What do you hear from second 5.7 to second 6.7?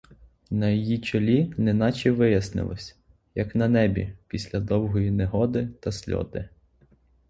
сльоти.